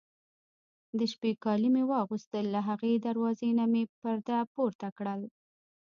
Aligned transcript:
د 0.97 0.99
شپې 1.11 1.31
کالي 1.43 1.69
مې 1.75 1.83
واغوستل، 1.91 2.45
له 2.55 2.59
هغې 2.67 2.93
دروازې 3.07 3.49
نه 3.59 3.65
مې 3.71 3.83
پرده 3.99 4.39
پورته 4.53 4.87
کړل. 4.97 5.21